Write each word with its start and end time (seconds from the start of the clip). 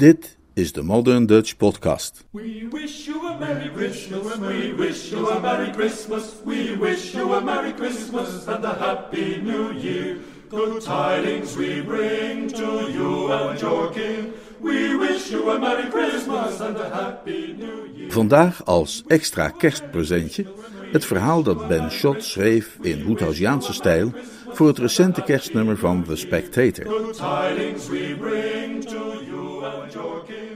Dit 0.00 0.36
is 0.54 0.72
de 0.72 0.82
Modern 0.82 1.26
Dutch 1.26 1.56
Podcast. 1.56 2.24
We 2.30 2.68
wish 2.70 3.06
you 3.06 3.26
a 3.26 3.38
Merry 3.38 3.70
Christmas. 3.74 4.38
We 4.38 4.74
wish 4.76 5.10
you 5.10 5.30
a 5.30 5.40
Merry 5.40 5.72
Christmas. 5.72 6.24
We 6.44 6.76
wish 6.80 7.12
you 7.14 7.34
a 7.34 7.40
Merry 7.40 7.72
Christmas 7.72 8.46
and 8.46 8.64
a 8.64 8.74
Happy 8.78 9.40
New 9.42 9.72
Year. 9.72 10.16
Good 10.48 10.84
tidings 10.84 11.54
we 11.56 11.82
bring 11.82 12.48
to 12.48 12.90
you 12.90 13.32
and 13.32 13.60
your 13.60 13.90
king. 13.92 14.32
We 14.60 14.96
wish 14.96 15.30
you 15.30 15.50
a 15.50 15.58
Merry 15.58 15.90
Christmas 15.90 16.60
and 16.60 16.76
a 16.76 16.88
Happy 16.88 17.54
New 17.58 17.96
Year. 17.96 18.10
Vandaag 18.10 18.64
als 18.64 19.02
extra 19.06 19.48
kerstpresentje 19.48 20.44
het 20.92 21.04
verhaal 21.04 21.42
dat 21.42 21.68
Ben 21.68 21.90
Schott 21.90 22.24
schreef 22.24 22.76
in 22.80 23.04
Woodhousiaanse 23.04 23.72
stijl 23.72 24.12
voor 24.48 24.66
het 24.66 24.78
recente 24.78 25.22
kerstnummer 25.22 25.76
van 25.76 26.04
The 26.04 26.16
Spectator. 26.16 26.84
Good 26.84 27.16
tidings 27.16 27.88
we 27.88 28.16
bring 28.18 28.84
to 28.84 29.22
you. 29.24 29.49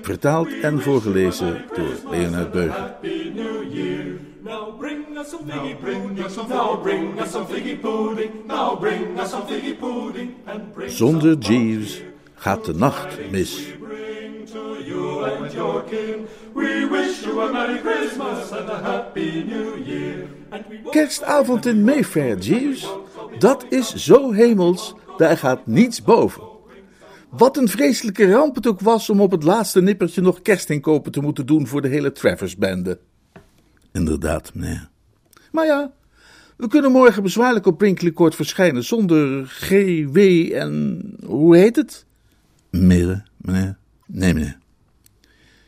Vertaald 0.02 0.60
en 0.62 0.82
voorgelezen 0.82 1.64
door 1.76 2.10
Leonard 2.10 2.50
Beuger. 2.50 2.80
Happy 2.80 3.32
New 3.34 3.72
Year. 3.72 4.18
Now 4.42 4.78
bring 4.78 5.18
us 5.18 5.28
some 5.28 5.42
figgy 5.46 5.74
pudding. 5.74 6.48
Now 6.48 6.82
bring 6.82 7.20
us 7.20 7.30
some 7.30 7.46
figgy 7.46 7.80
pudding. 7.80 8.30
Now 8.46 8.78
bring 8.80 9.20
us 9.20 9.30
some 9.30 9.46
figgy 9.46 9.74
pudding. 9.78 10.34
And 10.44 10.72
bring 10.74 10.90
Zonder 10.90 11.36
Jeeves 11.38 12.02
gaat 12.34 12.64
de 12.64 12.74
nacht 12.74 13.30
mis. 13.30 13.72
Kerstavond 20.90 21.66
in 21.66 21.84
Mayfair, 21.84 22.36
Jeeves. 22.38 22.86
Dat 23.38 23.66
is 23.68 23.94
zo 23.94 24.32
hemels, 24.32 24.94
daar 25.16 25.38
gaat 25.38 25.66
niets 25.66 26.02
boven. 26.02 26.53
Wat 27.36 27.56
een 27.56 27.68
vreselijke 27.68 28.30
ramp 28.30 28.54
het 28.54 28.66
ook 28.66 28.80
was 28.80 29.10
om 29.10 29.20
op 29.20 29.30
het 29.30 29.42
laatste 29.42 29.82
nippertje 29.82 30.20
nog 30.20 30.42
kerstinkopen 30.42 31.12
te 31.12 31.20
moeten 31.20 31.46
doen 31.46 31.66
voor 31.66 31.82
de 31.82 31.88
hele 31.88 32.12
Travers-bende. 32.12 32.98
Inderdaad, 33.92 34.54
meneer. 34.54 34.88
Maar 35.52 35.66
ja, 35.66 35.92
we 36.56 36.68
kunnen 36.68 36.92
morgen 36.92 37.22
bezwaarlijk 37.22 37.66
op 37.66 37.78
Brinkley 37.78 38.12
Court 38.12 38.34
verschijnen 38.34 38.84
zonder 38.84 39.46
GW 39.46 40.18
en 40.52 41.02
hoe 41.24 41.56
heet 41.56 41.76
het? 41.76 42.06
Midden, 42.70 43.24
meneer. 43.36 43.76
Nee, 44.06 44.34
meneer. 44.34 44.58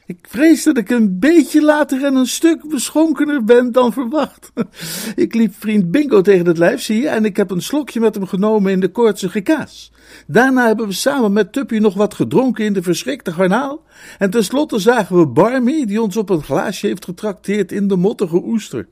Ik 0.06 0.26
vrees 0.28 0.62
dat 0.62 0.76
ik 0.76 0.90
een 0.90 1.18
beetje 1.18 1.62
later 1.62 2.04
en 2.04 2.14
een 2.14 2.26
stuk 2.26 2.68
beschonkener 2.68 3.44
ben 3.44 3.72
dan 3.72 3.92
verwacht. 3.92 4.52
Ik 5.16 5.34
liep 5.34 5.54
vriend 5.58 5.90
Bingo 5.90 6.20
tegen 6.20 6.46
het 6.46 6.58
lijf, 6.58 6.82
zie 6.82 7.00
je, 7.00 7.08
en 7.08 7.24
ik 7.24 7.36
heb 7.36 7.50
een 7.50 7.62
slokje 7.62 8.00
met 8.00 8.14
hem 8.14 8.26
genomen 8.26 8.72
in 8.72 8.80
de 8.80 8.88
koortsige 8.88 9.40
kaas. 9.40 9.92
Daarna 10.26 10.66
hebben 10.66 10.86
we 10.86 10.92
samen 10.92 11.32
met 11.32 11.52
Tuppy 11.52 11.78
nog 11.78 11.94
wat 11.94 12.14
gedronken 12.14 12.64
in 12.64 12.72
de 12.72 12.82
verschrikte 12.82 13.32
garnaal. 13.32 13.82
En 14.18 14.30
tenslotte 14.30 14.78
zagen 14.78 15.18
we 15.18 15.26
Barmy, 15.26 15.84
die 15.84 16.02
ons 16.02 16.16
op 16.16 16.30
een 16.30 16.42
glaasje 16.42 16.86
heeft 16.86 17.04
getrakteerd 17.04 17.72
in 17.72 17.88
de 17.88 17.96
mottige 17.96 18.42
oester. 18.44 18.88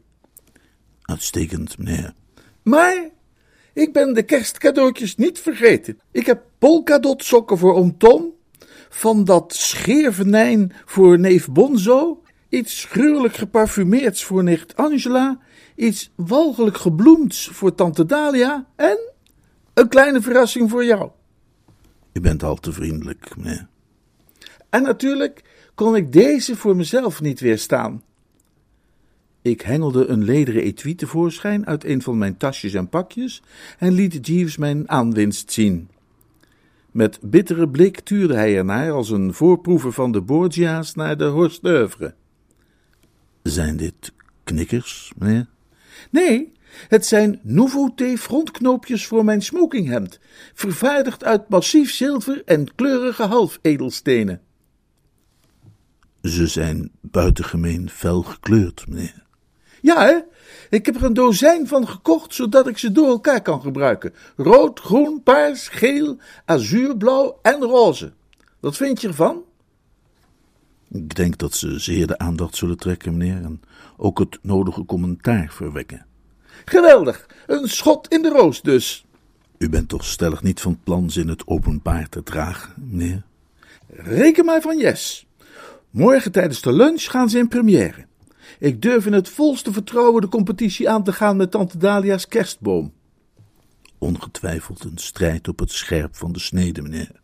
Uitstekend, 1.03 1.79
meneer. 1.79 2.12
Maar 2.62 3.09
ik 3.73 3.92
ben 3.92 4.15
de 4.15 4.23
kerstcadeautjes 4.23 5.17
niet 5.17 5.39
vergeten. 5.39 5.98
Ik 6.12 6.27
heb 6.27 6.42
polkadot 6.59 7.25
sokken 7.25 7.59
voor 7.59 7.75
oom 7.75 7.98
Tom, 7.98 8.33
van 8.95 9.25
dat 9.25 9.55
scheervenijn 9.55 10.73
voor 10.84 11.19
neef 11.19 11.48
Bonzo, 11.50 12.23
iets 12.48 12.84
gruwelijk 12.84 13.36
geparfumeerds 13.36 14.25
voor 14.25 14.42
nicht 14.42 14.77
Angela, 14.77 15.39
iets 15.77 16.11
walgelijk 16.14 16.77
gebloemds 16.77 17.48
voor 17.53 17.75
tante 17.75 18.06
Dalia 18.06 18.67
en 18.77 18.98
een 19.75 19.89
kleine 19.89 20.20
verrassing 20.20 20.70
voor 20.70 20.84
jou. 20.84 21.11
U 22.12 22.20
bent 22.20 22.42
al 22.42 22.56
te 22.56 22.73
vriendelijk, 22.73 23.36
meneer. 23.36 23.69
En 24.70 24.83
natuurlijk 24.83 25.42
kon 25.75 25.97
ik 25.97 26.12
deze 26.12 26.56
voor 26.56 26.77
mezelf 26.77 27.20
niet 27.20 27.41
weerstaan. 27.41 28.03
Ik 29.42 29.61
hengelde 29.61 30.06
een 30.06 30.25
lederen 30.25 30.62
etui 30.62 30.95
tevoorschijn 30.95 31.67
uit 31.67 31.84
een 31.84 32.03
van 32.03 32.19
mijn 32.19 32.36
tasjes 32.36 32.74
en 32.74 32.89
pakjes 32.89 33.42
en 33.79 33.92
liet 33.92 34.27
Jeeves 34.27 34.57
mijn 34.57 34.89
aanwinst 34.89 35.52
zien. 35.52 35.89
Met 36.94 37.18
bittere 37.22 37.68
blik 37.68 38.00
tuurde 38.00 38.34
hij 38.34 38.56
ernaar 38.56 38.90
als 38.90 39.10
een 39.10 39.34
voorproever 39.34 39.92
van 39.92 40.12
de 40.12 40.22
Borgia's 40.22 40.94
naar 40.94 41.16
de 41.16 41.24
Horst 41.24 41.62
d'oeuvre. 41.62 42.14
Zijn 43.42 43.77
dit 43.77 44.12
knikkers, 44.44 45.12
meneer? 45.18 45.46
Nee, 46.10 46.52
het 46.88 47.06
zijn 47.06 47.40
nouveauté 47.42 48.16
frontknoopjes 48.16 49.06
voor 49.06 49.24
mijn 49.24 49.42
smokinghemd, 49.42 50.18
vervaardigd 50.55 51.24
uit 51.24 51.48
massief 51.48 51.92
zilver 51.92 52.42
en 52.44 52.74
kleurige 52.74 53.22
halfedelstenen. 53.22 54.40
Ze 56.22 56.46
zijn 56.46 56.90
buitengemeen 57.00 57.90
fel 57.90 58.22
gekleurd, 58.22 58.84
meneer. 58.88 59.23
Ja, 59.84 60.05
hè? 60.05 60.18
Ik 60.70 60.86
heb 60.86 60.96
er 60.96 61.05
een 61.05 61.14
dozijn 61.14 61.68
van 61.68 61.89
gekocht, 61.89 62.34
zodat 62.34 62.68
ik 62.68 62.78
ze 62.78 62.92
door 62.92 63.08
elkaar 63.08 63.42
kan 63.42 63.61
gebruiken. 63.61 64.14
Rood, 64.36 64.80
groen, 64.80 65.22
paars, 65.22 65.68
geel, 65.68 66.17
azuurblauw 66.45 67.39
en 67.42 67.61
roze. 67.61 68.12
Wat 68.61 68.77
vind 68.77 69.00
je 69.00 69.08
ervan? 69.08 69.42
Ik 70.90 71.14
denk 71.14 71.39
dat 71.39 71.55
ze 71.55 71.78
zeer 71.78 72.06
de 72.06 72.18
aandacht 72.18 72.56
zullen 72.56 72.77
trekken, 72.77 73.17
meneer, 73.17 73.44
en 73.44 73.61
ook 73.96 74.18
het 74.18 74.39
nodige 74.42 74.84
commentaar 74.84 75.48
verwekken. 75.50 76.06
Geweldig! 76.64 77.27
Een 77.46 77.68
schot 77.68 78.08
in 78.08 78.23
de 78.23 78.28
roos 78.28 78.62
dus. 78.62 79.06
U 79.58 79.68
bent 79.68 79.89
toch 79.89 80.05
stellig 80.05 80.42
niet 80.42 80.61
van 80.61 80.80
plan 80.84 81.11
ze 81.11 81.20
in 81.20 81.28
het 81.28 81.46
openbaar 81.46 82.08
te 82.08 82.23
dragen, 82.23 82.73
meneer? 82.77 83.23
Reken 83.89 84.44
maar 84.44 84.61
van 84.61 84.78
yes. 84.78 85.27
Morgen 85.90 86.33
tijdens 86.33 86.61
de 86.61 86.73
lunch 86.73 87.02
gaan 87.02 87.28
ze 87.28 87.39
in 87.39 87.48
première. 87.48 88.06
Ik 88.59 88.83
durf 88.83 89.07
in 89.07 89.13
het 89.13 89.29
volste 89.29 89.73
vertrouwen 89.73 90.20
de 90.20 90.29
competitie 90.29 90.91
aan 90.91 91.05
te 91.05 91.13
gaan 91.13 91.37
met 91.37 91.51
tante 91.51 91.79
Dalia's 91.79 92.29
kerstboom. 92.29 92.92
Ongetwijfeld 93.98 94.85
een 94.85 94.98
strijd 94.98 95.48
op 95.48 95.59
het 95.59 95.70
scherp 95.70 96.17
van 96.17 96.33
de 96.33 96.39
snede, 96.39 96.83
meneer. 96.83 97.20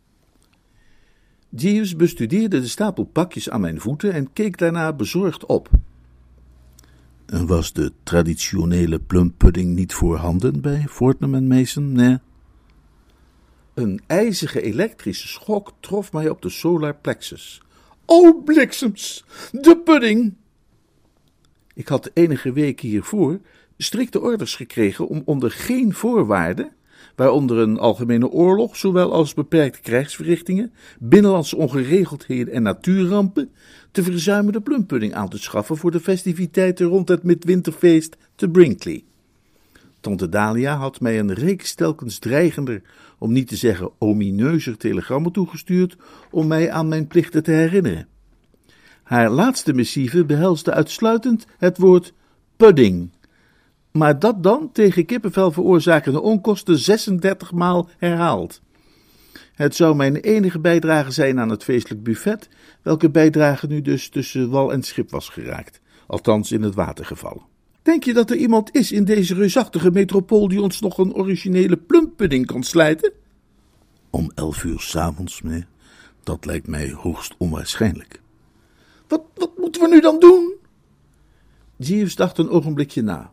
Jeeves 1.49 1.95
bestudeerde 1.95 2.61
de 2.61 2.67
stapel 2.67 3.03
pakjes 3.03 3.49
aan 3.49 3.61
mijn 3.61 3.79
voeten 3.79 4.13
en 4.13 4.33
keek 4.33 4.57
daarna 4.57 4.93
bezorgd 4.93 5.45
op. 5.45 5.69
En 7.25 7.47
was 7.47 7.73
de 7.73 7.91
traditionele 8.03 8.99
plumpudding 8.99 9.75
niet 9.75 9.93
voorhanden 9.93 10.61
bij 10.61 10.85
Fortnum 10.89 11.35
en 11.35 11.47
Mason, 11.47 11.91
nee? 11.91 12.17
Een 13.73 14.01
ijzige 14.07 14.61
elektrische 14.61 15.27
schok 15.27 15.73
trof 15.79 16.13
mij 16.13 16.29
op 16.29 16.41
de 16.41 16.49
solar 16.49 16.95
plexus. 16.95 17.61
O 18.05 18.33
bliksems, 18.33 19.25
de 19.51 19.77
pudding! 19.77 20.33
Ik 21.73 21.87
had 21.87 22.11
enige 22.13 22.53
weken 22.53 22.87
hiervoor 22.87 23.39
strikte 23.77 24.21
orders 24.21 24.55
gekregen 24.55 25.07
om 25.07 25.21
onder 25.25 25.51
geen 25.51 25.93
voorwaarden, 25.93 26.71
waaronder 27.15 27.57
een 27.57 27.79
algemene 27.79 28.29
oorlog, 28.29 28.77
zowel 28.77 29.13
als 29.13 29.33
beperkte 29.33 29.81
krijgsverrichtingen, 29.81 30.73
binnenlandse 30.99 31.55
ongeregeldheden 31.55 32.53
en 32.53 32.63
natuurrampen, 32.63 33.51
te 33.91 34.03
verzuimen 34.03 34.53
de 34.53 34.61
plumpudding 34.61 35.13
aan 35.13 35.29
te 35.29 35.37
schaffen 35.37 35.77
voor 35.77 35.91
de 35.91 35.99
festiviteiten 35.99 36.85
rond 36.85 37.07
het 37.07 37.23
midwinterfeest 37.23 38.17
te 38.35 38.49
Brinkley. 38.49 39.03
Tante 39.99 40.29
Dalia 40.29 40.75
had 40.75 40.99
mij 40.99 41.19
een 41.19 41.33
reeks 41.33 41.73
telkens 41.73 42.19
dreigender, 42.19 42.81
om 43.17 43.31
niet 43.31 43.47
te 43.47 43.55
zeggen 43.55 43.91
omineuzer 43.97 44.77
telegrammen 44.77 45.31
toegestuurd 45.31 45.97
om 46.31 46.47
mij 46.47 46.71
aan 46.71 46.87
mijn 46.87 47.07
plichten 47.07 47.43
te 47.43 47.51
herinneren. 47.51 48.07
Haar 49.11 49.29
laatste 49.29 49.73
missieve 49.73 50.25
behelsde 50.25 50.73
uitsluitend 50.73 51.45
het 51.57 51.77
woord 51.77 52.13
pudding, 52.57 53.11
maar 53.91 54.19
dat 54.19 54.43
dan 54.43 54.69
tegen 54.71 55.05
kippenvel 55.05 55.51
veroorzakende 55.51 56.21
onkosten 56.21 56.77
36 56.77 57.51
maal 57.51 57.89
herhaald. 57.97 58.61
Het 59.53 59.75
zou 59.75 59.95
mijn 59.95 60.15
enige 60.15 60.59
bijdrage 60.59 61.11
zijn 61.11 61.39
aan 61.39 61.49
het 61.49 61.63
feestelijk 61.63 62.03
buffet, 62.03 62.49
welke 62.81 63.09
bijdrage 63.09 63.67
nu 63.67 63.81
dus 63.81 64.09
tussen 64.09 64.49
wal 64.49 64.71
en 64.71 64.83
schip 64.83 65.09
was 65.09 65.29
geraakt, 65.29 65.81
althans 66.07 66.51
in 66.51 66.61
het 66.61 66.75
water 66.75 67.05
gevallen. 67.05 67.45
Denk 67.81 68.03
je 68.03 68.13
dat 68.13 68.29
er 68.29 68.37
iemand 68.37 68.75
is 68.75 68.91
in 68.91 69.05
deze 69.05 69.33
reusachtige 69.33 69.91
metropool 69.91 70.47
die 70.47 70.61
ons 70.61 70.81
nog 70.81 70.97
een 70.97 71.13
originele 71.13 71.77
plumpudding 71.77 72.45
kan 72.45 72.63
slijten? 72.63 73.11
Om 74.09 74.31
elf 74.35 74.63
uur 74.63 74.79
s'avonds, 74.79 75.41
meneer. 75.41 75.67
Dat 76.23 76.45
lijkt 76.45 76.67
mij 76.67 76.91
hoogst 76.91 77.35
onwaarschijnlijk. 77.37 78.21
Wat, 79.11 79.23
wat 79.35 79.57
moeten 79.57 79.81
we 79.81 79.87
nu 79.87 79.99
dan 79.99 80.19
doen? 80.19 80.55
Jeeves 81.75 82.15
dacht 82.15 82.37
een 82.37 82.49
ogenblikje 82.49 83.01
na. 83.01 83.31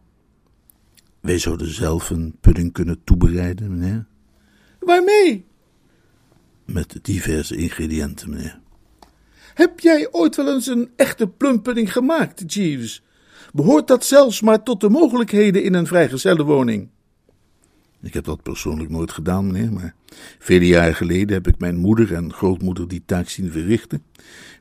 Wij 1.20 1.38
zouden 1.38 1.74
zelf 1.74 2.10
een 2.10 2.36
pudding 2.40 2.72
kunnen 2.72 3.04
toebereiden, 3.04 3.78
meneer. 3.78 4.06
Waarmee? 4.80 5.46
Met 6.64 6.98
diverse 7.02 7.56
ingrediënten, 7.56 8.30
meneer. 8.30 8.60
Heb 9.54 9.80
jij 9.80 10.08
ooit 10.10 10.36
wel 10.36 10.54
eens 10.54 10.66
een 10.66 10.90
echte 10.96 11.28
plumpudding 11.28 11.92
gemaakt, 11.92 12.54
Jeeves? 12.54 13.02
Behoort 13.52 13.86
dat 13.86 14.04
zelfs 14.04 14.40
maar 14.40 14.62
tot 14.62 14.80
de 14.80 14.88
mogelijkheden 14.88 15.62
in 15.62 15.74
een 15.74 15.86
vrijgezellenwoning? 15.86 16.88
Ik 18.02 18.14
heb 18.14 18.24
dat 18.24 18.42
persoonlijk 18.42 18.90
nooit 18.90 19.12
gedaan, 19.12 19.46
meneer, 19.46 19.72
maar 19.72 19.94
vele 20.38 20.66
jaren 20.66 20.94
geleden 20.94 21.34
heb 21.34 21.46
ik 21.46 21.58
mijn 21.58 21.76
moeder 21.76 22.14
en 22.14 22.32
grootmoeder 22.32 22.88
die 22.88 23.02
taak 23.06 23.28
zien 23.28 23.50
verrichten. 23.50 24.02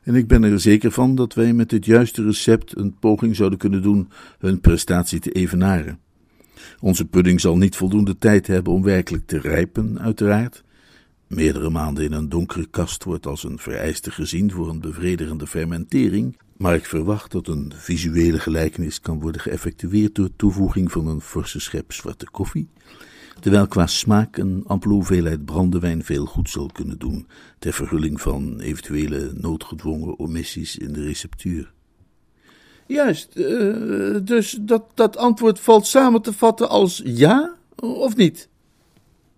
En 0.02 0.14
ik 0.14 0.26
ben 0.26 0.42
er 0.42 0.60
zeker 0.60 0.90
van 0.90 1.14
dat 1.14 1.34
wij 1.34 1.52
met 1.52 1.70
het 1.70 1.84
juiste 1.84 2.22
recept 2.24 2.76
een 2.76 2.98
poging 2.98 3.36
zouden 3.36 3.58
kunnen 3.58 3.82
doen 3.82 4.08
hun 4.38 4.60
prestatie 4.60 5.20
te 5.20 5.30
evenaren. 5.30 5.98
Onze 6.80 7.04
pudding 7.04 7.40
zal 7.40 7.56
niet 7.56 7.76
voldoende 7.76 8.18
tijd 8.18 8.46
hebben 8.46 8.72
om 8.72 8.82
werkelijk 8.82 9.26
te 9.26 9.38
rijpen, 9.38 10.00
uiteraard. 10.00 10.64
Meerdere 11.26 11.70
maanden 11.70 12.04
in 12.04 12.12
een 12.12 12.28
donkere 12.28 12.66
kast 12.70 13.04
wordt 13.04 13.26
als 13.26 13.44
een 13.44 13.58
vereiste 13.58 14.10
gezien 14.10 14.50
voor 14.50 14.68
een 14.68 14.80
bevredigende 14.80 15.46
fermentering, 15.46 16.36
maar 16.56 16.74
ik 16.74 16.84
verwacht 16.84 17.32
dat 17.32 17.48
een 17.48 17.72
visuele 17.76 18.38
gelijkenis 18.38 19.00
kan 19.00 19.20
worden 19.20 19.40
geëffectueerd 19.40 20.14
door 20.14 20.28
toevoeging 20.36 20.92
van 20.92 21.06
een 21.06 21.20
forse 21.20 21.60
schep 21.60 21.92
zwarte 21.92 22.30
koffie, 22.30 22.68
terwijl 23.40 23.66
qua 23.66 23.86
smaak 23.86 24.36
een 24.36 24.64
ampele 24.66 24.94
hoeveelheid 24.94 25.44
brandewijn 25.44 26.04
veel 26.04 26.24
goed 26.24 26.50
zal 26.50 26.70
kunnen 26.72 26.98
doen 26.98 27.26
ter 27.58 27.72
verhulling 27.72 28.20
van 28.20 28.60
eventuele 28.60 29.32
noodgedwongen 29.34 30.18
omissies 30.18 30.76
in 30.76 30.92
de 30.92 31.02
receptuur. 31.02 31.72
Juist, 32.86 33.36
uh, 33.36 34.16
dus 34.22 34.58
dat, 34.60 34.84
dat 34.94 35.16
antwoord 35.16 35.60
valt 35.60 35.86
samen 35.86 36.22
te 36.22 36.32
vatten 36.32 36.68
als 36.68 37.02
ja 37.04 37.54
of 37.76 38.16
niet? 38.16 38.48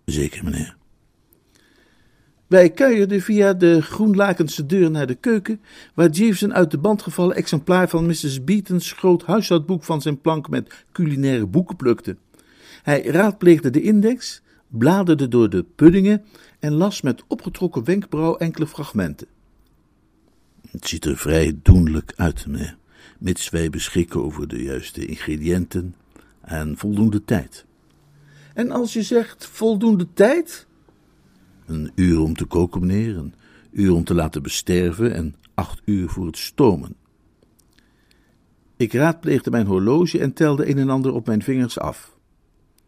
Zeker, 0.05 0.45
meneer. 0.45 0.77
Wij 2.47 2.71
kuierden 2.71 3.21
via 3.21 3.53
de 3.53 3.83
groenlakense 3.83 4.67
deur 4.67 4.91
naar 4.91 5.07
de 5.07 5.15
keuken, 5.15 5.61
waar 5.95 6.09
Jeeves 6.09 6.41
een 6.41 6.55
uit 6.55 6.71
de 6.71 6.79
band 6.79 7.03
gevallen 7.03 7.37
exemplaar 7.37 7.89
van 7.89 8.07
Mrs. 8.07 8.45
Beaton's 8.45 8.93
groot 8.93 9.23
huishoudboek 9.23 9.85
van 9.85 10.03
zijn 10.03 10.21
plank 10.21 10.49
met 10.49 10.85
culinaire 10.93 11.47
boeken 11.47 11.77
plukte. 11.77 12.17
Hij 12.83 13.03
raadpleegde 13.03 13.71
de 13.71 13.83
index, 13.83 14.43
bladerde 14.69 15.29
door 15.29 15.51
de 15.51 15.65
puddingen 15.75 16.25
en 16.59 16.73
las 16.73 17.01
met 17.01 17.23
opgetrokken 17.27 17.85
wenkbrauw 17.85 18.37
enkele 18.37 18.67
fragmenten. 18.67 19.27
Het 20.71 20.87
ziet 20.87 21.05
er 21.05 21.17
vrij 21.17 21.59
doenlijk 21.63 22.13
uit, 22.17 22.47
meneer, 22.47 22.77
mits 23.19 23.51
wij 23.51 23.71
beschikken 23.71 24.23
over 24.23 24.49
de 24.49 24.63
juiste 24.63 25.07
ingrediënten 25.07 25.95
en 26.41 26.77
voldoende 26.77 27.25
tijd. 27.25 27.65
En 28.55 28.71
als 28.71 28.93
je 28.93 29.03
zegt 29.03 29.47
voldoende 29.47 30.07
tijd? 30.13 30.67
Een 31.67 31.93
uur 31.95 32.21
om 32.21 32.37
te 32.37 32.45
koken, 32.45 32.87
meneer, 32.87 33.17
een 33.17 33.35
uur 33.71 33.93
om 33.93 34.05
te 34.05 34.15
laten 34.15 34.43
besterven 34.43 35.15
en 35.15 35.37
acht 35.55 35.81
uur 35.85 36.09
voor 36.09 36.27
het 36.27 36.39
stomen. 36.39 36.97
Ik 38.77 38.93
raadpleegde 38.93 39.51
mijn 39.51 39.67
horloge 39.67 40.19
en 40.19 40.33
telde 40.33 40.69
een 40.69 40.79
en 40.79 40.91
ander 40.91 41.13
op 41.13 41.27
mijn 41.27 41.43
vingers 41.43 41.79
af. 41.79 42.19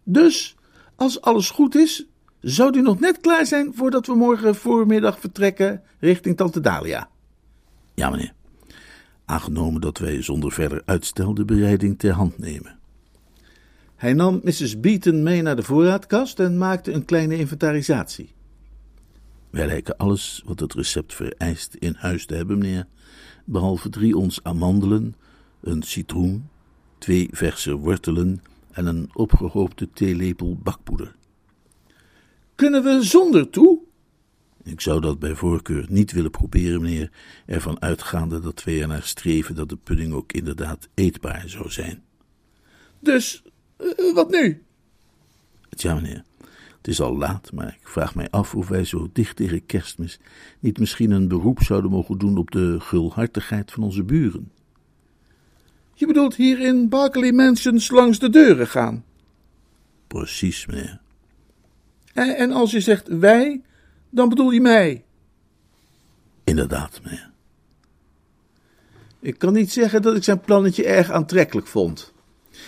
Dus, 0.05 0.57
als 0.97 1.21
alles 1.21 1.51
goed 1.51 1.75
is, 1.75 2.07
zou 2.41 2.79
u 2.79 2.83
nog 2.83 3.01
net 3.01 3.21
klaar 3.21 3.47
zijn 3.47 3.75
voordat 3.75 4.07
we 4.07 4.15
morgen 4.15 4.55
voormiddag 4.55 5.19
vertrekken 5.21 5.83
richting 5.99 6.37
Tante 6.37 6.61
Dalia? 6.61 7.09
Ja, 7.95 8.11
meneer. 8.11 8.33
Aangenomen 9.25 9.81
dat 9.81 9.99
wij 9.99 10.23
zonder 10.23 10.53
verder 10.53 10.83
uitstel 10.85 11.35
de 11.35 11.45
bereiding 11.45 11.99
ter 11.99 12.13
hand 12.13 12.39
nemen. 12.39 12.79
Hij 13.97 14.13
nam 14.13 14.41
Mrs. 14.43 14.81
Beaton 14.81 15.23
mee 15.23 15.43
naar 15.43 15.57
de 15.57 15.63
voorraadkast 15.63 16.41
en 16.41 16.59
maakte 16.59 16.93
een 16.93 17.05
kleine 17.05 17.37
inventarisatie. 17.37 18.33
Wij 19.51 19.67
lijken 19.67 19.97
alles 19.97 20.43
wat 20.45 20.61
het 20.61 20.75
recept 20.75 21.15
vereist 21.15 21.75
in 21.75 21.95
huis 21.99 22.27
te 22.27 22.35
hebben, 22.35 22.59
meneer, 22.59 22.87
behalve 23.45 23.89
drie 23.89 24.17
ons 24.17 24.41
amandelen, 24.43 25.15
een 25.61 25.83
citroen, 25.83 26.49
twee 26.99 27.29
verse 27.33 27.77
wortelen 27.77 28.43
en 28.73 28.87
een 28.87 29.11
opgehoopte 29.13 29.91
theelepel 29.91 30.59
bakpoeder. 30.63 31.15
Kunnen 32.55 32.83
we 32.83 33.03
zonder 33.03 33.51
toe? 33.51 33.79
Ik 34.63 34.81
zou 34.81 35.01
dat 35.01 35.19
bij 35.19 35.35
voorkeur 35.35 35.87
niet 35.89 36.13
willen 36.13 36.31
proberen, 36.31 36.83
meneer, 36.83 37.11
ervan 37.47 37.83
uitgaande 37.83 38.41
dat 38.41 38.65
wij 38.65 38.81
ernaar 38.81 39.03
streven 39.03 39.55
dat 39.55 39.69
de 39.69 39.77
pudding 39.77 40.13
ook 40.13 40.33
inderdaad 40.33 40.89
eetbaar 40.95 41.49
zou 41.49 41.71
zijn. 41.71 42.03
Dus, 43.01 43.43
uh, 43.79 44.15
wat 44.15 44.31
nu? 44.31 44.63
Tja, 45.69 45.95
meneer, 45.95 46.25
het 46.77 46.89
is 46.89 47.01
al 47.01 47.17
laat, 47.17 47.53
maar 47.53 47.77
ik 47.81 47.89
vraag 47.89 48.15
mij 48.15 48.31
af 48.31 48.55
of 48.55 48.69
wij 48.69 48.85
zo 48.85 49.09
dicht 49.13 49.37
tegen 49.37 49.67
kerstmis 49.67 50.21
niet 50.61 50.79
misschien 50.79 51.11
een 51.11 51.29
beroep 51.29 51.63
zouden 51.63 51.91
mogen 51.91 52.19
doen 52.19 52.37
op 52.37 52.51
de 52.51 52.81
gulhartigheid 52.81 53.73
van 53.73 53.83
onze 53.83 54.03
buren. 54.03 54.51
Je 56.03 56.09
bedoelt 56.09 56.37
hier 56.37 56.61
in 56.61 56.89
Berkeley 56.89 57.33
Mansions 57.33 57.91
langs 57.91 58.19
de 58.19 58.31
deuren 58.31 58.67
gaan? 58.67 59.05
Precies, 60.07 60.67
meneer. 60.67 61.01
En, 62.13 62.37
en 62.37 62.53
als 62.53 62.71
je 62.71 62.81
zegt 62.81 63.09
wij, 63.09 63.61
dan 64.11 64.29
bedoel 64.29 64.51
je 64.51 64.61
mij? 64.61 65.05
Inderdaad, 66.45 67.01
meneer. 67.05 67.31
Ik 69.21 69.39
kan 69.39 69.53
niet 69.53 69.73
zeggen 69.73 70.03
dat 70.03 70.17
ik 70.17 70.25
zijn 70.25 70.41
plannetje 70.41 70.85
erg 70.85 71.11
aantrekkelijk 71.11 71.67
vond. 71.67 72.13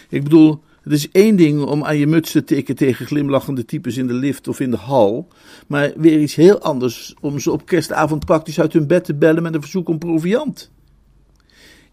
Ik 0.09 0.23
bedoel, 0.23 0.63
het 0.83 0.93
is 0.93 1.11
één 1.11 1.37
ding 1.37 1.63
om 1.63 1.85
aan 1.85 1.99
je 1.99 2.07
muts 2.07 2.31
te 2.31 2.45
tikken 2.45 2.77
tegen 2.77 3.07
glimlachende 3.07 3.65
types 3.65 3.97
in 3.97 4.07
de 4.07 4.13
lift 4.13 4.49
of 4.49 4.61
in 4.61 4.71
de 4.71 4.77
hal, 4.77 5.29
maar 5.67 5.93
weer 5.97 6.21
iets 6.21 6.35
heel 6.35 6.61
anders 6.61 7.15
om 7.21 7.39
ze 7.39 7.51
op 7.51 7.67
kerstavond 7.67 8.25
praktisch 8.25 8.61
uit 8.61 8.73
hun 8.73 8.87
bed 8.87 9.05
te 9.05 9.15
bellen 9.15 9.43
met 9.43 9.55
een 9.55 9.61
verzoek 9.61 9.89
om 9.89 9.99
proviant. 9.99 10.73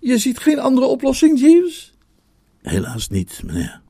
Je 0.03 0.18
ziet 0.18 0.38
geen 0.38 0.59
andere 0.59 0.86
oplossing, 0.86 1.39
Jeeves? 1.39 1.94
Helaas 2.62 3.09
niet, 3.09 3.42
meneer. 3.45 3.81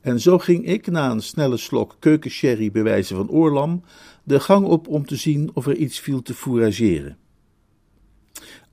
En 0.00 0.20
zo 0.20 0.38
ging 0.38 0.66
ik, 0.66 0.86
na 0.86 1.10
een 1.10 1.22
snelle 1.22 1.56
slok 1.56 1.96
keukensherry 1.98 2.70
bij 2.70 2.82
wijze 2.82 3.14
van 3.14 3.30
oorlam, 3.30 3.82
de 4.24 4.40
gang 4.40 4.66
op 4.66 4.88
om 4.88 5.06
te 5.06 5.16
zien 5.16 5.50
of 5.52 5.66
er 5.66 5.76
iets 5.76 5.98
viel 6.00 6.22
te 6.22 6.34
fourageren. 6.34 7.16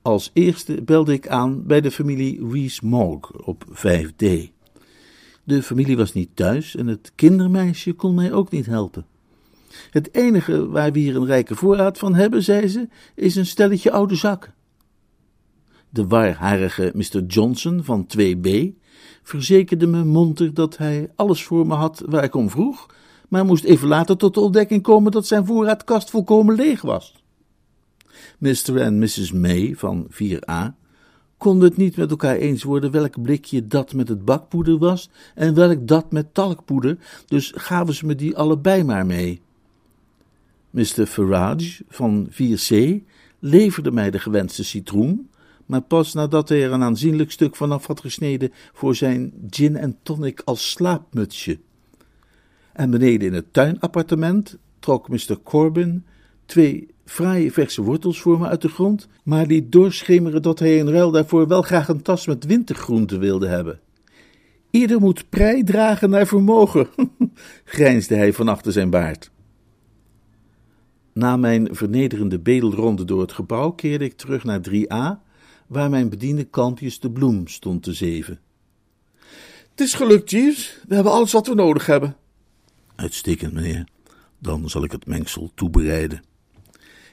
Als 0.02 0.30
eerste 0.32 0.82
belde 0.82 1.12
ik 1.12 1.28
aan 1.28 1.66
bij 1.66 1.80
de 1.80 1.90
familie 1.90 2.48
Rees-Mogg 2.50 3.32
op 3.32 3.64
5D. 3.70 4.26
De 5.44 5.62
familie 5.62 5.96
was 5.96 6.12
niet 6.12 6.30
thuis 6.34 6.76
en 6.76 6.86
het 6.86 7.12
kindermeisje 7.14 7.92
kon 7.92 8.14
mij 8.14 8.32
ook 8.32 8.50
niet 8.50 8.66
helpen. 8.66 9.06
Het 9.90 10.14
enige 10.14 10.68
waar 10.68 10.92
we 10.92 10.98
hier 10.98 11.16
een 11.16 11.26
rijke 11.26 11.54
voorraad 11.54 11.98
van 11.98 12.14
hebben, 12.14 12.42
zei 12.42 12.68
ze, 12.68 12.88
is 13.14 13.36
een 13.36 13.46
stelletje 13.46 13.90
oude 13.90 14.14
zakken. 14.14 14.54
De 15.92 16.06
waarharige 16.06 16.92
Mr. 16.94 17.22
Johnson 17.26 17.84
van 17.84 18.06
2B 18.18 18.48
verzekerde 19.22 19.86
me 19.86 20.04
monter 20.04 20.54
dat 20.54 20.76
hij 20.76 21.10
alles 21.16 21.44
voor 21.44 21.66
me 21.66 21.74
had 21.74 22.02
waar 22.06 22.24
ik 22.24 22.34
om 22.34 22.50
vroeg, 22.50 22.86
maar 23.28 23.44
moest 23.44 23.64
even 23.64 23.88
later 23.88 24.16
tot 24.16 24.34
de 24.34 24.40
ontdekking 24.40 24.82
komen 24.82 25.12
dat 25.12 25.26
zijn 25.26 25.46
voorraadkast 25.46 26.10
volkomen 26.10 26.54
leeg 26.54 26.82
was. 26.82 27.14
Mr. 28.38 28.76
en 28.76 28.98
Mrs. 28.98 29.32
May 29.32 29.74
van 29.76 30.06
4A 30.10 30.80
konden 31.36 31.68
het 31.68 31.76
niet 31.76 31.96
met 31.96 32.10
elkaar 32.10 32.36
eens 32.36 32.62
worden 32.62 32.90
welk 32.90 33.22
blikje 33.22 33.66
dat 33.66 33.94
met 33.94 34.08
het 34.08 34.24
bakpoeder 34.24 34.78
was 34.78 35.10
en 35.34 35.54
welk 35.54 35.88
dat 35.88 36.12
met 36.12 36.34
talkpoeder, 36.34 36.98
dus 37.26 37.52
gaven 37.56 37.94
ze 37.94 38.06
me 38.06 38.14
die 38.14 38.36
allebei 38.36 38.84
maar 38.84 39.06
mee. 39.06 39.40
Mr. 40.70 41.06
Farage 41.06 41.84
van 41.88 42.28
4C 42.30 43.02
leverde 43.38 43.90
mij 43.90 44.10
de 44.10 44.18
gewenste 44.18 44.64
citroen, 44.64 45.30
maar 45.66 45.80
pas 45.80 46.12
nadat 46.12 46.48
hij 46.48 46.62
er 46.64 46.72
een 46.72 46.82
aanzienlijk 46.82 47.30
stuk 47.30 47.56
vanaf 47.56 47.86
had 47.86 48.00
gesneden 48.00 48.52
voor 48.72 48.94
zijn 48.94 49.32
gin 49.50 49.76
en 49.76 49.96
tonic 50.02 50.42
als 50.44 50.70
slaapmutsje. 50.70 51.58
En 52.72 52.90
beneden 52.90 53.28
in 53.28 53.34
het 53.34 53.52
tuinappartement 53.52 54.58
trok 54.78 55.08
Mr. 55.08 55.38
Corbin 55.42 56.04
twee 56.46 56.88
fraaie 57.04 57.52
verse 57.52 57.82
wortels 57.82 58.20
voor 58.20 58.38
me 58.38 58.46
uit 58.46 58.62
de 58.62 58.68
grond, 58.68 59.08
maar 59.24 59.46
liet 59.46 59.72
doorschemeren 59.72 60.42
dat 60.42 60.58
hij 60.58 60.76
in 60.76 60.88
ruil 60.88 61.10
daarvoor 61.10 61.48
wel 61.48 61.62
graag 61.62 61.88
een 61.88 62.02
tas 62.02 62.26
met 62.26 62.44
wintergroenten 62.44 63.20
wilde 63.20 63.46
hebben. 63.46 63.80
Ieder 64.70 65.00
moet 65.00 65.28
prei 65.28 65.64
dragen 65.64 66.10
naar 66.10 66.26
vermogen, 66.26 66.88
grijnsde 67.64 68.14
hij 68.14 68.32
van 68.32 68.48
achter 68.48 68.72
zijn 68.72 68.90
baard. 68.90 69.30
Na 71.12 71.36
mijn 71.36 71.68
vernederende 71.74 72.38
bedelronde 72.38 73.04
door 73.04 73.20
het 73.20 73.32
gebouw 73.32 73.70
keerde 73.70 74.04
ik 74.04 74.16
terug 74.16 74.44
naar 74.44 74.60
3a, 74.70 75.30
waar 75.72 75.90
mijn 75.90 76.08
bediende 76.08 76.44
kalmpjes 76.44 77.00
de 77.00 77.10
bloem 77.10 77.48
stond 77.48 77.82
te 77.82 77.92
zeven. 77.92 78.40
Het 79.70 79.80
is 79.80 79.94
gelukt, 79.94 80.30
Jeeves. 80.30 80.78
We 80.88 80.94
hebben 80.94 81.12
alles 81.12 81.32
wat 81.32 81.46
we 81.46 81.54
nodig 81.54 81.86
hebben. 81.86 82.16
Uitstekend, 82.96 83.52
meneer. 83.52 83.86
Dan 84.38 84.70
zal 84.70 84.84
ik 84.84 84.92
het 84.92 85.06
mengsel 85.06 85.50
toebereiden. 85.54 86.22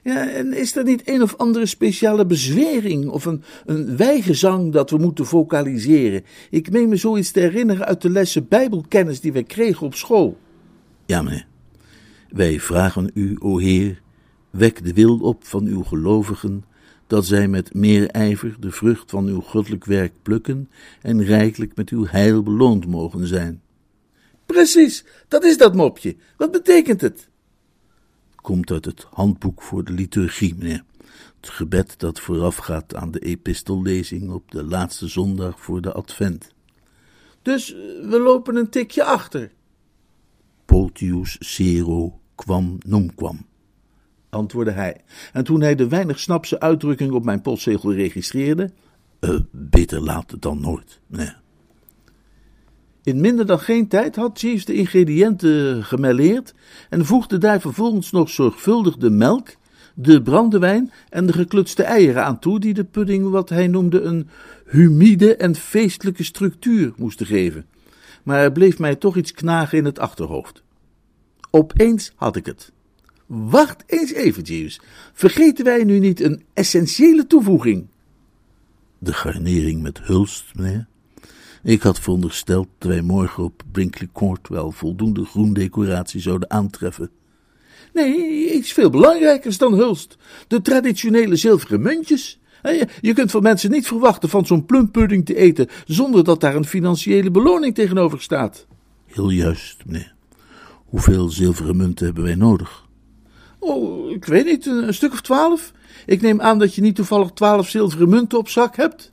Ja, 0.04 0.30
en 0.30 0.54
is 0.54 0.76
er 0.76 0.84
niet 0.84 1.02
een 1.08 1.22
of 1.22 1.38
andere 1.38 1.66
speciale 1.66 2.26
bezwering 2.26 3.10
of 3.10 3.26
een, 3.26 3.44
een 3.66 3.98
wijgezang 3.98 4.74
dat 4.74 4.90
we 4.90 4.98
moeten 4.98 5.26
vocaliseren? 5.26 6.24
Ik 6.50 6.72
meen 6.72 6.90
me 6.90 6.96
zoiets 6.96 7.32
te 7.32 7.40
herinneren 7.40 7.86
uit 7.86 8.02
de 8.02 8.10
lessen 8.10 8.48
Bijbelkennis 8.48 9.22
die 9.22 9.34
we 9.34 9.44
kregen 9.44 9.86
op 9.86 9.96
school. 9.96 10.38
Ja, 11.06 11.22
meneer. 11.22 11.48
Wij 12.30 12.60
vragen 12.60 13.12
u, 13.14 13.36
o 13.40 13.58
Heer, 13.58 14.02
wek 14.50 14.84
de 14.84 14.94
wil 14.94 15.20
op 15.20 15.46
van 15.46 15.66
uw 15.66 15.84
gelovigen, 15.84 16.64
dat 17.10 17.26
zij 17.26 17.48
met 17.48 17.74
meer 17.74 18.10
ijver 18.10 18.56
de 18.60 18.72
vrucht 18.72 19.10
van 19.10 19.28
uw 19.28 19.42
goddelijk 19.42 19.86
werk 19.86 20.14
plukken 20.22 20.70
en 21.02 21.24
rijkelijk 21.24 21.76
met 21.76 21.90
uw 21.90 22.06
heil 22.06 22.44
beloond 22.44 22.88
mogen 22.88 23.28
zijn. 23.28 23.62
Precies, 24.46 25.06
dat 25.28 25.44
is 25.44 25.58
dat 25.58 25.76
mopje. 25.76 26.16
Wat 26.38 26.52
betekent 26.52 27.02
het? 27.02 27.28
Komt 28.36 28.72
uit 28.72 28.86
het 28.86 29.06
handboek 29.10 29.62
voor 29.62 29.84
de 29.84 29.92
liturgie, 29.92 30.56
meneer. 30.56 30.84
Het 31.40 31.50
gebed 31.50 32.00
dat 32.00 32.20
voorafgaat 32.20 32.96
aan 32.96 33.12
de 33.12 33.20
epistellezing 33.20 34.32
op 34.32 34.52
de 34.52 34.64
laatste 34.64 35.08
zondag 35.08 35.60
voor 35.62 35.82
de 35.82 35.94
advent. 35.94 36.54
Dus 37.42 37.72
we 38.02 38.20
lopen 38.20 38.56
een 38.56 38.70
tikje 38.70 39.04
achter. 39.04 39.52
Potius 40.66 41.38
sero 41.40 42.20
quam 42.36 42.78
numquam, 42.86 43.46
antwoordde 44.30 44.72
hij. 44.72 45.02
En 45.34 45.44
toen 45.44 45.62
hij 45.62 45.76
de 45.76 45.88
weinig 45.88 46.20
snapse 46.20 46.60
uitdrukking 46.60 47.12
op 47.12 47.24
mijn 47.24 47.42
postzegel 47.42 47.94
registreerde, 47.94 48.72
uh, 49.20 49.40
beter 49.52 50.02
laat 50.02 50.42
dan 50.42 50.62
nooit, 50.62 51.00
nee. 51.08 51.32
In 53.04 53.22
minder 53.22 53.46
dan 53.46 53.60
geen 53.60 53.88
tijd 53.88 54.16
had 54.16 54.42
Jeeves 54.42 54.66
de 54.66 54.74
ingrediënten 54.74 55.84
gemelleerd 55.84 56.54
en 56.90 57.06
voegde 57.06 57.38
daar 57.38 57.62
vervolgens 57.62 58.12
nog 58.12 58.30
zorgvuldig 58.30 58.98
de 58.98 59.10
melk, 59.10 59.50
de 59.94 60.22
brandewijn 60.22 60.92
en 61.10 61.26
de 61.26 61.34
geklutste 61.34 61.84
eieren 61.84 62.26
aan 62.26 62.40
toe, 62.40 62.60
die 62.60 62.74
de 62.74 62.84
pudding 62.84 63.30
wat 63.30 63.50
hij 63.50 63.68
noemde 63.68 64.02
een 64.02 64.30
humide 64.66 65.36
en 65.36 65.56
feestelijke 65.56 66.24
structuur 66.24 66.94
moesten 66.98 67.26
geven. 67.26 67.66
Maar 68.24 68.40
er 68.40 68.52
bleef 68.52 68.80
mij 68.80 68.96
toch 68.96 69.18
iets 69.18 69.32
knagen 69.32 69.78
in 69.78 69.86
het 69.86 70.00
achterhoofd. 70.00 70.64
Opeens 71.52 72.12
had 72.16 72.36
ik 72.36 72.46
het. 72.46 72.72
Wacht 73.30 73.84
eens 73.86 74.14
even, 74.14 74.44
Jeeves. 74.44 74.82
Vergeten 75.14 75.66
wij 75.66 75.84
nu 75.84 76.00
niet 76.00 76.22
een 76.22 76.44
essentiële 76.54 77.28
toevoeging? 77.28 77.88
De 78.98 79.14
garnering 79.14 79.82
met 79.82 80.00
hulst, 80.04 80.46
meneer. 80.56 80.88
Ik 81.64 81.82
had 81.82 82.00
verondersteld 82.00 82.68
dat 82.78 82.90
wij 82.90 83.02
morgen 83.02 83.44
op 83.44 83.64
Brinkley 83.72 84.10
Court 84.14 84.48
wel 84.48 84.72
voldoende 84.72 85.26
groendecoratie 85.26 86.22
zouden 86.22 86.50
aantreffen. 86.50 87.10
Nee, 87.94 88.54
iets 88.54 88.72
veel 88.72 88.90
belangrijkers 88.90 89.58
dan 89.58 89.74
hulst. 89.74 90.18
De 90.48 90.62
traditionele 90.62 91.36
zilveren 91.36 91.82
muntjes. 91.82 92.40
Je 93.02 93.14
kunt 93.14 93.32
van 93.32 93.42
mensen 93.42 93.72
niet 93.72 93.88
verwachten 93.88 94.30
van 94.30 94.46
zo'n 94.46 94.66
plumpudding 94.66 95.26
te 95.26 95.36
eten 95.36 95.68
zonder 95.86 96.24
dat 96.24 96.42
daar 96.42 96.56
een 96.56 96.66
financiële 96.66 97.32
beloning 97.32 97.76
tegenover 97.76 98.22
staat. 98.22 98.68
Heel 99.06 99.30
juist, 99.30 99.86
meneer. 99.86 100.14
Hoeveel 100.86 101.30
zilveren 101.30 101.78
munten 101.78 102.06
hebben 102.06 102.24
wij 102.24 102.36
nodig? 102.36 102.88
Oh, 103.60 104.12
ik 104.12 104.26
weet 104.26 104.46
niet, 104.46 104.66
een 104.66 104.94
stuk 104.94 105.12
of 105.12 105.22
twaalf? 105.22 105.74
Ik 106.06 106.22
neem 106.22 106.42
aan 106.42 106.60
dat 106.60 106.76
je 106.76 106.82
niet 106.82 106.96
toevallig 106.96 107.32
twaalf 107.32 107.70
zilveren 107.70 108.10
munten 108.10 108.38
op 108.38 108.50
zak 108.50 108.76
hebt? 108.76 109.12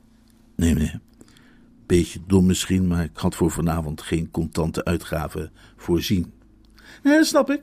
Nee, 0.55 0.73
meneer. 0.73 0.99
Beetje 1.85 2.19
dom 2.27 2.45
misschien, 2.45 2.87
maar 2.87 3.03
ik 3.03 3.17
had 3.17 3.35
voor 3.35 3.51
vanavond 3.51 4.01
geen 4.01 4.31
contante 4.31 4.85
uitgaven 4.85 5.51
voorzien. 5.75 6.31
Nee, 7.03 7.17
dat 7.17 7.25
snap 7.25 7.51
ik. 7.51 7.61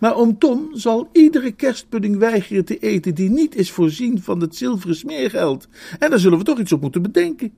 Maar 0.00 0.14
oom 0.14 0.38
Tom 0.38 0.68
zal 0.72 1.08
iedere 1.12 1.52
kerstpudding 1.52 2.16
weigeren 2.16 2.64
te 2.64 2.78
eten 2.78 3.14
die 3.14 3.30
niet 3.30 3.54
is 3.54 3.70
voorzien 3.70 4.22
van 4.22 4.40
het 4.40 4.56
zilveren 4.56 4.96
smeergeld. 4.96 5.68
En 5.98 6.10
daar 6.10 6.18
zullen 6.18 6.38
we 6.38 6.44
toch 6.44 6.58
iets 6.58 6.72
op 6.72 6.80
moeten 6.80 7.02
bedenken. 7.02 7.52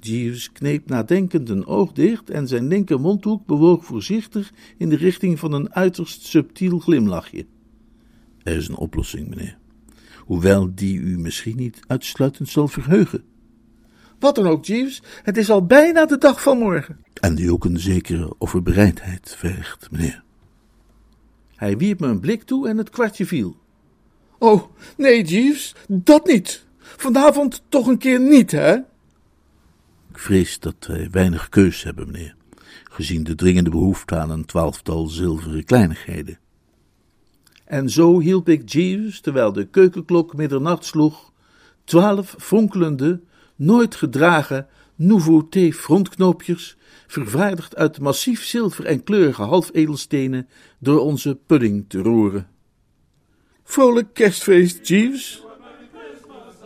Jeeves 0.00 0.52
kneep 0.52 0.88
nadenkend 0.88 1.48
een 1.48 1.66
oog 1.66 1.92
dicht 1.92 2.30
en 2.30 2.48
zijn 2.48 2.66
linker 2.66 3.00
mondhoek 3.00 3.46
bewoog 3.46 3.84
voorzichtig 3.84 4.52
in 4.76 4.88
de 4.88 4.96
richting 4.96 5.38
van 5.38 5.52
een 5.52 5.74
uiterst 5.74 6.24
subtiel 6.24 6.78
glimlachje. 6.78 7.46
Er 8.42 8.56
is 8.56 8.68
een 8.68 8.76
oplossing, 8.76 9.28
meneer. 9.28 9.58
Hoewel 10.16 10.74
die 10.74 10.98
u 10.98 11.18
misschien 11.18 11.56
niet 11.56 11.80
uitsluitend 11.86 12.48
zal 12.48 12.68
verheugen. 12.68 13.24
Wat 14.18 14.34
dan 14.34 14.46
ook, 14.46 14.64
Jeeves, 14.64 15.02
het 15.22 15.36
is 15.36 15.50
al 15.50 15.66
bijna 15.66 16.06
de 16.06 16.18
dag 16.18 16.42
van 16.42 16.58
morgen. 16.58 16.98
En 17.20 17.34
die 17.34 17.52
ook 17.52 17.64
een 17.64 17.80
zekere 17.80 18.34
overbereidheid 18.38 19.34
vergt, 19.38 19.90
meneer. 19.90 20.22
Hij 21.56 21.76
wierp 21.76 22.00
me 22.00 22.06
een 22.06 22.20
blik 22.20 22.42
toe 22.42 22.68
en 22.68 22.78
het 22.78 22.90
kwartje 22.90 23.26
viel. 23.26 23.56
Oh, 24.38 24.62
nee, 24.96 25.24
Jeeves, 25.24 25.74
dat 25.88 26.26
niet. 26.26 26.66
Vanavond 26.78 27.62
toch 27.68 27.86
een 27.86 27.98
keer 27.98 28.20
niet, 28.20 28.50
hè? 28.50 28.76
Ik 30.18 30.24
vrees 30.24 30.60
dat 30.60 30.86
wij 30.86 31.08
weinig 31.10 31.48
keus 31.48 31.82
hebben, 31.82 32.10
meneer, 32.10 32.34
gezien 32.84 33.24
de 33.24 33.34
dringende 33.34 33.70
behoefte 33.70 34.16
aan 34.16 34.30
een 34.30 34.44
twaalftal 34.44 35.06
zilveren 35.06 35.64
kleinigheden. 35.64 36.38
En 37.64 37.90
zo 37.90 38.20
hielp 38.20 38.48
ik 38.48 38.68
Jeeves, 38.68 39.20
terwijl 39.20 39.52
de 39.52 39.64
keukenklok 39.64 40.36
middernacht 40.36 40.84
sloeg, 40.84 41.32
twaalf 41.84 42.34
fonkelende, 42.38 43.20
nooit 43.56 43.94
gedragen 43.94 44.66
nouveauté 44.94 45.72
frontknoopjes, 45.72 46.76
vervaardigd 47.06 47.76
uit 47.76 48.00
massief 48.00 48.44
zilver 48.44 48.84
en 48.84 49.02
kleurige 49.02 49.42
halfedelstenen, 49.42 50.48
door 50.78 51.00
onze 51.00 51.38
pudding 51.46 51.84
te 51.88 51.98
roeren. 51.98 52.48
Vrolijk 53.64 54.14
kerstfeest, 54.14 54.88
Jeeves. 54.88 55.44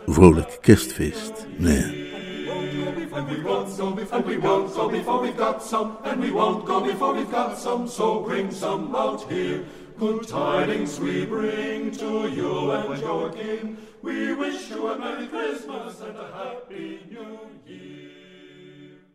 Vrolijk 0.05 0.57
kerstfeest, 0.61 1.47
nee. 1.57 2.02
And 3.13 3.29
we 3.29 3.43
won't 3.43 3.77
go 3.77 3.91
before, 3.91 4.17
and 4.17 4.25
we 4.25 4.37
won't 4.37 4.73
go 4.73 4.89
before 4.89 5.21
we've 5.21 5.37
got 5.37 5.61
some, 5.61 5.97
and 6.03 6.19
we 6.19 6.31
won't 6.31 6.65
go 6.65 6.81
before 6.81 7.13
we've 7.13 7.29
got 7.29 7.59
some, 7.59 7.87
so 7.87 8.21
bring 8.21 8.49
some 8.49 8.95
out 8.95 9.29
here. 9.31 9.65
Good 9.99 10.27
tidings 10.27 10.99
we 10.99 11.23
bring 11.25 11.91
to 11.91 12.27
you 12.27 12.71
and 12.71 12.99
your 12.99 13.29
kin. 13.31 13.77
We 14.01 14.33
wish 14.33 14.71
you 14.71 14.87
a 14.87 14.97
Merry 14.97 15.27
Christmas 15.27 16.01
and 16.01 16.17
a 16.17 16.27
Happy 16.33 17.01
New 17.11 17.39
Year. 17.67 18.12